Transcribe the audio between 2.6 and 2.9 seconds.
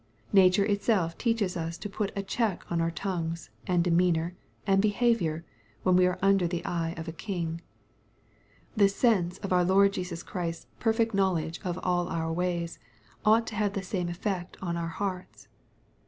on our